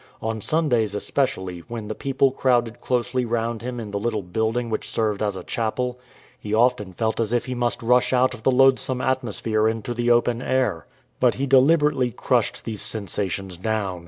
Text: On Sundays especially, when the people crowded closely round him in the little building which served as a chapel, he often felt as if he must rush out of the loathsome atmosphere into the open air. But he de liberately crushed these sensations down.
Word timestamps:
On 0.19 0.41
Sundays 0.41 0.95
especially, 0.95 1.59
when 1.67 1.87
the 1.87 1.93
people 1.93 2.31
crowded 2.31 2.81
closely 2.81 3.23
round 3.23 3.61
him 3.61 3.79
in 3.79 3.91
the 3.91 3.99
little 3.99 4.23
building 4.23 4.71
which 4.71 4.89
served 4.89 5.21
as 5.21 5.35
a 5.35 5.43
chapel, 5.43 5.99
he 6.39 6.55
often 6.55 6.91
felt 6.91 7.19
as 7.19 7.31
if 7.31 7.45
he 7.45 7.53
must 7.53 7.83
rush 7.83 8.11
out 8.11 8.33
of 8.33 8.41
the 8.41 8.49
loathsome 8.49 8.99
atmosphere 8.99 9.67
into 9.67 9.93
the 9.93 10.09
open 10.09 10.41
air. 10.41 10.87
But 11.19 11.35
he 11.35 11.45
de 11.45 11.57
liberately 11.59 12.09
crushed 12.15 12.65
these 12.65 12.81
sensations 12.81 13.57
down. 13.57 13.99